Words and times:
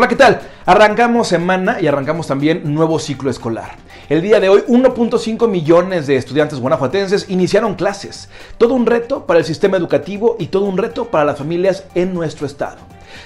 Hola, 0.00 0.08
¿qué 0.08 0.16
tal? 0.16 0.40
Arrancamos 0.64 1.28
semana 1.28 1.78
y 1.78 1.86
arrancamos 1.86 2.26
también 2.26 2.62
nuevo 2.72 2.98
ciclo 2.98 3.28
escolar. 3.28 3.72
El 4.08 4.22
día 4.22 4.40
de 4.40 4.48
hoy, 4.48 4.62
1.5 4.66 5.46
millones 5.46 6.06
de 6.06 6.16
estudiantes 6.16 6.58
guanajuatenses 6.58 7.28
iniciaron 7.28 7.74
clases. 7.74 8.30
Todo 8.56 8.72
un 8.72 8.86
reto 8.86 9.26
para 9.26 9.40
el 9.40 9.44
sistema 9.44 9.76
educativo 9.76 10.36
y 10.38 10.46
todo 10.46 10.64
un 10.64 10.78
reto 10.78 11.10
para 11.10 11.26
las 11.26 11.36
familias 11.36 11.84
en 11.94 12.14
nuestro 12.14 12.46
estado. 12.46 12.78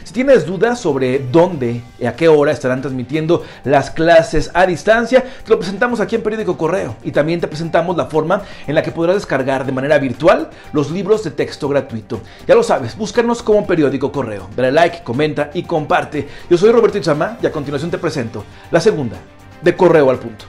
Si 0.02 0.12
tienes 0.12 0.46
dudas 0.46 0.80
sobre 0.80 1.18
dónde 1.18 1.82
y 1.98 2.06
a 2.06 2.16
qué 2.16 2.28
hora 2.28 2.52
estarán 2.52 2.80
transmitiendo 2.80 3.42
las 3.64 3.90
clases 3.90 4.50
a 4.54 4.66
distancia, 4.66 5.22
te 5.22 5.50
lo 5.50 5.58
presentamos 5.58 6.00
aquí 6.00 6.16
en 6.16 6.22
Periódico 6.22 6.56
Correo 6.56 6.96
y 7.02 7.12
también 7.12 7.40
te 7.40 7.48
presentamos 7.48 7.96
la 7.96 8.06
forma 8.06 8.42
en 8.66 8.74
la 8.74 8.82
que 8.82 8.92
podrás 8.92 9.16
descargar 9.16 9.66
de 9.66 9.72
manera 9.72 9.98
virtual 9.98 10.50
los 10.72 10.90
libros 10.90 11.24
de 11.24 11.30
texto 11.30 11.68
gratuito. 11.68 12.20
Ya 12.46 12.54
lo 12.54 12.62
sabes, 12.62 12.96
búscanos 12.96 13.42
como 13.42 13.66
Periódico 13.66 14.12
Correo. 14.12 14.48
Dale 14.56 14.72
like, 14.72 15.02
comenta 15.02 15.50
y 15.54 15.62
comparte. 15.62 16.28
Yo 16.48 16.58
soy 16.58 16.72
Roberto 16.72 16.98
Itzama 16.98 17.38
y 17.42 17.46
a 17.46 17.52
continuación 17.52 17.90
te 17.90 17.98
presento 17.98 18.44
la 18.70 18.80
segunda 18.80 19.16
de 19.62 19.76
Correo 19.76 20.10
al 20.10 20.18
Punto. 20.18 20.44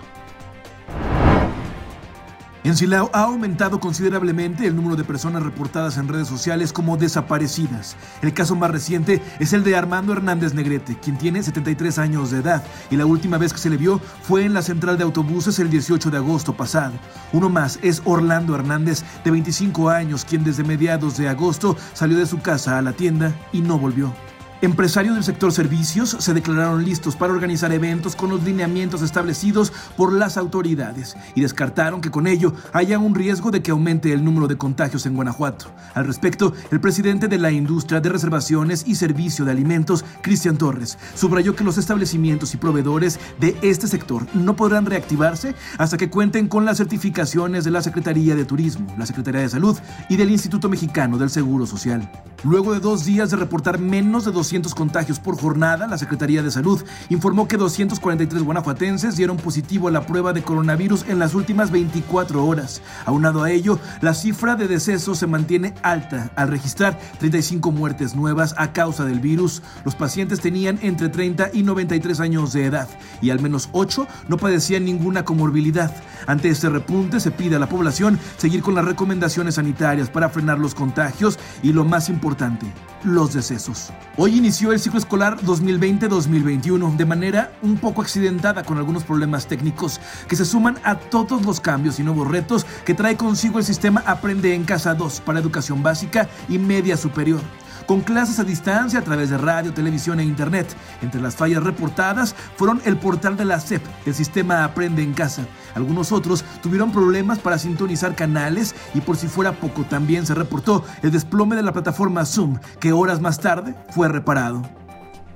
En 2.65 2.75
Silao 2.75 3.11
ha 3.13 3.25
aumentado 3.25 3.79
considerablemente 3.79 4.65
el 4.65 4.75
número 4.75 4.95
de 4.95 5.03
personas 5.03 5.43
reportadas 5.43 5.97
en 5.97 6.07
redes 6.07 6.27
sociales 6.27 6.73
como 6.73 6.97
desaparecidas. 6.97 7.95
El 8.23 8.33
caso 8.33 8.55
más 8.55 8.71
reciente 8.71 9.21
es 9.37 9.53
el 9.53 9.63
de 9.63 9.75
Armando 9.75 10.13
Hernández 10.13 10.55
Negrete, 10.55 10.97
quien 10.97 11.15
tiene 11.15 11.43
73 11.43 11.99
años 11.99 12.31
de 12.31 12.39
edad 12.39 12.63
y 12.89 12.95
la 12.95 13.05
última 13.05 13.37
vez 13.37 13.53
que 13.53 13.59
se 13.59 13.69
le 13.69 13.77
vio 13.77 14.01
fue 14.23 14.45
en 14.45 14.55
la 14.55 14.63
central 14.63 14.97
de 14.97 15.03
autobuses 15.03 15.59
el 15.59 15.69
18 15.69 16.09
de 16.09 16.17
agosto 16.17 16.57
pasado. 16.57 16.93
Uno 17.33 17.49
más 17.49 17.77
es 17.83 18.01
Orlando 18.03 18.55
Hernández, 18.55 19.03
de 19.23 19.29
25 19.29 19.91
años, 19.91 20.25
quien 20.25 20.43
desde 20.43 20.63
mediados 20.63 21.17
de 21.17 21.29
agosto 21.29 21.77
salió 21.93 22.17
de 22.17 22.25
su 22.25 22.41
casa 22.41 22.79
a 22.79 22.81
la 22.81 22.93
tienda 22.93 23.31
y 23.53 23.61
no 23.61 23.77
volvió. 23.77 24.11
Empresarios 24.61 25.15
del 25.15 25.23
sector 25.23 25.51
servicios 25.51 26.15
se 26.17 26.33
declararon 26.33 26.85
listos 26.85 27.17
para 27.17 27.33
organizar 27.33 27.73
eventos 27.73 28.15
con 28.15 28.29
los 28.29 28.41
lineamientos 28.41 29.01
establecidos 29.01 29.73
por 29.97 30.13
las 30.13 30.37
autoridades 30.37 31.17
y 31.35 31.41
descartaron 31.41 31.99
que 31.99 32.09
con 32.09 32.25
ello 32.25 32.53
haya 32.71 32.97
un 32.97 33.15
riesgo 33.15 33.51
de 33.51 33.61
que 33.61 33.71
aumente 33.71 34.13
el 34.13 34.23
número 34.23 34.47
de 34.47 34.57
contagios 34.57 35.05
en 35.05 35.13
Guanajuato. 35.13 35.65
Al 35.93 36.07
respecto, 36.07 36.53
el 36.71 36.79
presidente 36.79 37.27
de 37.27 37.37
la 37.37 37.51
industria 37.51 37.99
de 37.99 38.07
reservaciones 38.07 38.85
y 38.87 38.95
servicio 38.95 39.43
de 39.43 39.51
alimentos, 39.51 40.05
Cristian 40.21 40.57
Torres, 40.57 40.97
subrayó 41.15 41.53
que 41.53 41.65
los 41.65 41.77
establecimientos 41.77 42.53
y 42.53 42.57
proveedores 42.57 43.19
de 43.41 43.57
este 43.61 43.87
sector 43.87 44.25
no 44.33 44.55
podrán 44.55 44.85
reactivarse 44.85 45.53
hasta 45.77 45.97
que 45.97 46.09
cuenten 46.09 46.47
con 46.47 46.63
las 46.63 46.77
certificaciones 46.77 47.65
de 47.65 47.71
la 47.71 47.81
Secretaría 47.81 48.35
de 48.35 48.45
Turismo, 48.45 48.87
la 48.97 49.05
Secretaría 49.05 49.41
de 49.41 49.49
Salud 49.49 49.77
y 50.07 50.15
del 50.15 50.31
Instituto 50.31 50.69
Mexicano 50.69 51.17
del 51.17 51.29
Seguro 51.29 51.65
Social. 51.65 52.09
Luego 52.43 52.73
de 52.73 52.79
dos 52.79 53.05
días 53.05 53.31
de 53.31 53.37
reportar 53.37 53.79
menos 53.79 54.23
de 54.23 54.31
200 54.45 54.75
contagios 54.75 55.19
por 55.19 55.39
jornada, 55.39 55.87
la 55.87 55.97
Secretaría 55.97 56.43
de 56.43 56.51
Salud 56.51 56.83
informó 57.09 57.47
que 57.47 57.57
243 57.57 58.43
guanajuatenses 58.43 59.15
dieron 59.15 59.37
positivo 59.37 59.87
a 59.87 59.91
la 59.91 60.05
prueba 60.05 60.33
de 60.33 60.43
coronavirus 60.43 61.05
en 61.07 61.17
las 61.17 61.33
últimas 61.33 61.71
24 61.71 62.45
horas. 62.45 62.83
Aunado 63.05 63.41
a 63.41 63.49
ello, 63.49 63.79
la 64.01 64.13
cifra 64.13 64.55
de 64.55 64.67
decesos 64.67 65.17
se 65.17 65.25
mantiene 65.25 65.73
alta 65.81 66.29
al 66.35 66.49
registrar 66.49 66.99
35 67.17 67.71
muertes 67.71 68.13
nuevas 68.15 68.53
a 68.59 68.71
causa 68.71 69.03
del 69.03 69.19
virus. 69.19 69.63
Los 69.83 69.95
pacientes 69.95 70.41
tenían 70.41 70.77
entre 70.83 71.09
30 71.09 71.49
y 71.51 71.63
93 71.63 72.19
años 72.19 72.53
de 72.53 72.65
edad 72.65 72.87
y 73.23 73.31
al 73.31 73.41
menos 73.41 73.69
8 73.71 74.07
no 74.27 74.37
padecían 74.37 74.85
ninguna 74.85 75.25
comorbilidad. 75.25 75.91
Ante 76.27 76.49
este 76.49 76.69
repunte 76.69 77.19
se 77.19 77.31
pide 77.31 77.55
a 77.55 77.59
la 77.59 77.69
población 77.69 78.19
seguir 78.37 78.61
con 78.61 78.75
las 78.75 78.85
recomendaciones 78.85 79.55
sanitarias 79.55 80.11
para 80.11 80.29
frenar 80.29 80.59
los 80.59 80.75
contagios 80.75 81.39
y 81.63 81.73
lo 81.73 81.83
más 81.83 82.09
importante, 82.09 82.67
los 83.03 83.33
decesos. 83.33 83.91
Hoy 84.17 84.34
inició 84.37 84.73
el 84.73 84.79
ciclo 84.79 84.99
escolar 84.99 85.37
2020-2021 85.41 86.97
de 86.97 87.05
manera 87.05 87.53
un 87.61 87.77
poco 87.77 88.01
accidentada 88.01 88.63
con 88.63 88.77
algunos 88.77 89.03
problemas 89.03 89.47
técnicos 89.47 90.01
que 90.27 90.35
se 90.35 90.43
suman 90.43 90.77
a 90.83 90.95
todos 90.95 91.45
los 91.45 91.61
cambios 91.61 91.99
y 91.99 92.03
nuevos 92.03 92.27
retos 92.27 92.65
que 92.83 92.93
trae 92.93 93.15
consigo 93.15 93.59
el 93.59 93.65
sistema 93.65 94.03
Aprende 94.05 94.53
en 94.53 94.65
Casa 94.65 94.93
2 94.93 95.21
para 95.21 95.39
educación 95.39 95.81
básica 95.81 96.27
y 96.49 96.57
media 96.57 96.97
superior 96.97 97.39
con 97.85 98.01
clases 98.01 98.39
a 98.39 98.43
distancia 98.43 98.99
a 98.99 99.03
través 99.03 99.29
de 99.29 99.37
radio, 99.37 99.73
televisión 99.73 100.19
e 100.19 100.23
internet. 100.23 100.67
Entre 101.01 101.21
las 101.21 101.35
fallas 101.35 101.63
reportadas 101.63 102.35
fueron 102.55 102.81
el 102.85 102.97
portal 102.97 103.37
de 103.37 103.45
la 103.45 103.59
SEP, 103.59 103.83
el 104.05 104.13
sistema 104.13 104.63
Aprende 104.63 105.03
en 105.03 105.13
Casa. 105.13 105.45
Algunos 105.75 106.11
otros 106.11 106.43
tuvieron 106.61 106.91
problemas 106.91 107.39
para 107.39 107.57
sintonizar 107.57 108.15
canales 108.15 108.75
y 108.93 109.01
por 109.01 109.17
si 109.17 109.27
fuera 109.27 109.53
poco 109.53 109.83
también 109.83 110.25
se 110.25 110.35
reportó 110.35 110.83
el 111.03 111.11
desplome 111.11 111.55
de 111.55 111.63
la 111.63 111.73
plataforma 111.73 112.25
Zoom, 112.25 112.59
que 112.79 112.93
horas 112.93 113.21
más 113.21 113.39
tarde 113.39 113.75
fue 113.91 114.07
reparado. 114.07 114.63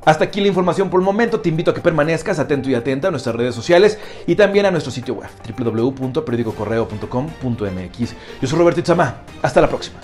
Hasta 0.06 0.24
aquí 0.24 0.40
la 0.42 0.48
información 0.48 0.90
por 0.90 1.00
el 1.00 1.06
momento. 1.06 1.40
Te 1.40 1.50
invito 1.50 1.70
a 1.72 1.74
que 1.74 1.82
permanezcas 1.82 2.38
atento 2.40 2.70
y 2.70 2.76
atenta 2.76 3.08
a 3.10 3.12
nuestras 3.12 3.36
redes 3.36 3.54
sociales 3.54 4.00
y 4.28 4.36
también 4.36 4.66
a 4.66 4.72
nuestro 4.72 4.92
sitio 4.92 5.16
web 5.16 5.30
www.periodicocorreo.com.mx. 5.58 8.16
Yo 8.42 8.48
soy 8.48 8.58
Roberto 8.58 8.80
Itzamá. 8.80 9.18
Hasta 9.42 9.60
la 9.62 9.68
próxima. 9.68 10.00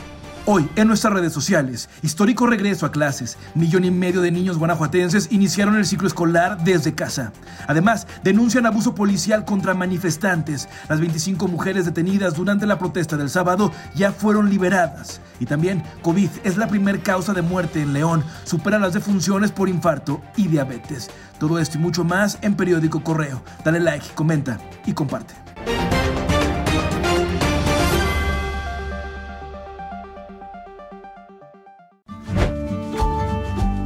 Hoy, 0.48 0.70
en 0.76 0.88
nuestras 0.88 1.12
redes 1.12 1.34
sociales, 1.34 1.90
histórico 2.04 2.46
regreso 2.46 2.86
a 2.86 2.92
clases. 2.92 3.36
Millón 3.56 3.84
y 3.84 3.90
medio 3.90 4.22
de 4.22 4.30
niños 4.30 4.60
guanajuatenses 4.60 5.32
iniciaron 5.32 5.76
el 5.76 5.88
ciclo 5.88 6.08
escolar 6.08 6.64
desde 6.64 6.94
casa. 6.94 7.34
Además, 7.68 8.06
denuncian 8.24 8.68
abuso 8.68 8.94
policial 8.94 9.44
contra 9.44 9.74
manifestantes. 9.74 10.70
Las 10.88 11.00
25 11.00 11.48
mujeres 11.48 11.86
detenidas 11.86 12.36
durante 12.36 12.68
la 12.68 12.78
protesta 12.78 13.18
del 13.18 13.32
sábado 13.32 13.72
ya 13.96 14.12
fueron 14.12 14.52
liberadas. 14.52 15.20
Y 15.40 15.48
también, 15.48 15.82
COVID 16.04 16.30
es 16.44 16.58
la 16.58 16.68
primer 16.68 17.02
causa 17.02 17.34
de 17.34 17.42
muerte 17.42 17.82
en 17.82 17.94
León. 17.94 18.24
Supera 18.44 18.78
las 18.78 18.94
defunciones 18.94 19.52
por 19.52 19.68
infarto 19.68 20.22
y 20.38 20.48
diabetes. 20.48 21.10
Todo 21.40 21.58
esto 21.58 21.80
y 21.80 21.82
mucho 21.82 22.04
más 22.04 22.38
en 22.44 22.54
Periódico 22.54 23.02
Correo. 23.04 23.44
Dale 23.64 23.80
like, 23.80 24.06
comenta 24.14 24.60
y 24.86 24.94
comparte. 24.94 25.34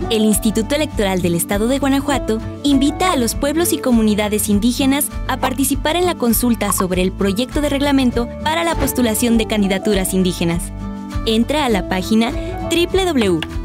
El 0.10 0.26
Instituto 0.26 0.76
Electoral 0.76 1.22
del 1.22 1.36
Estado 1.36 1.68
de 1.68 1.78
Guanajuato 1.80 2.40
invita 2.64 3.12
a 3.12 3.16
los 3.16 3.36
pueblos 3.36 3.74
y 3.74 3.78
comunidades 3.78 4.50
indígenas 4.50 5.10
a 5.28 5.38
participar 5.38 5.96
en 5.96 6.06
la 6.06 6.16
consulta 6.16 6.72
sobre 6.72 7.04
el 7.04 7.12
proyecto 7.12 7.62
de 7.62 7.70
reglamento 7.70 8.28
para 8.44 8.64
la 8.64 8.76
postulación 8.76 9.38
de 9.38 9.46
candidaturas 9.46 10.14
indígenas. 10.14 10.72
Entra 11.26 11.66
a 11.66 11.70
la 11.70 11.88
página 11.90 12.32
www.ieg.mx 12.72 13.56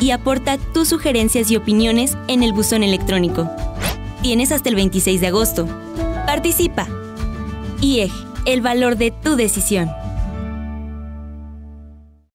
y 0.00 0.10
aporta 0.10 0.58
tus 0.72 0.88
sugerencias 0.88 1.50
y 1.50 1.56
opiniones 1.56 2.16
en 2.28 2.42
el 2.42 2.52
buzón 2.52 2.82
electrónico. 2.82 3.50
Tienes 4.22 4.50
hasta 4.52 4.68
el 4.70 4.74
26 4.76 5.20
de 5.20 5.26
agosto. 5.26 5.68
Participa. 6.26 6.88
IEG, 7.80 8.12
el 8.46 8.62
valor 8.62 8.96
de 8.96 9.10
tu 9.10 9.36
decisión. 9.36 9.90